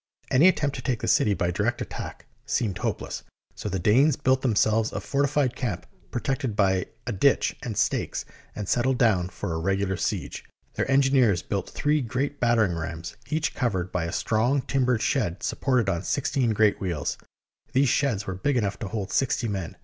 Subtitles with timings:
[0.31, 3.21] Any attempt to take the city by direct attack seemed hopeless,
[3.53, 8.25] so the Danes built themselves a fortified camp protected by a ditch and stakes,
[8.55, 10.43] and settled down for a regular siege.
[10.73, 15.87] Their engineers built three great battering rams, each covered by a strong timbered shed supported
[15.87, 17.19] on sixteen great wheels.
[17.73, 19.77] These sheds were big enough to hold sixty men.